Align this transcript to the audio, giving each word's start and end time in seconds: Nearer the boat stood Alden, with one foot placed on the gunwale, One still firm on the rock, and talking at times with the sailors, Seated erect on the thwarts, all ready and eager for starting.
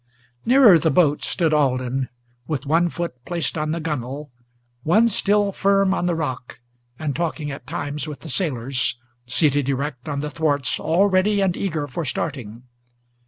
Nearer 0.47 0.79
the 0.79 0.89
boat 0.89 1.21
stood 1.21 1.53
Alden, 1.53 2.09
with 2.47 2.65
one 2.65 2.89
foot 2.89 3.23
placed 3.23 3.55
on 3.55 3.69
the 3.69 3.79
gunwale, 3.79 4.31
One 4.81 5.07
still 5.07 5.51
firm 5.51 5.93
on 5.93 6.07
the 6.07 6.15
rock, 6.15 6.59
and 6.97 7.15
talking 7.15 7.51
at 7.51 7.67
times 7.67 8.07
with 8.07 8.21
the 8.21 8.27
sailors, 8.29 8.97
Seated 9.27 9.69
erect 9.69 10.09
on 10.09 10.21
the 10.21 10.31
thwarts, 10.31 10.79
all 10.79 11.05
ready 11.07 11.39
and 11.39 11.55
eager 11.55 11.87
for 11.87 12.03
starting. 12.03 12.63